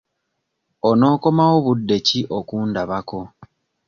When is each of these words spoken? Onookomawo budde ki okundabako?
Onookomawo 0.89 1.57
budde 1.65 1.97
ki 2.07 2.19
okundabako? 2.37 3.19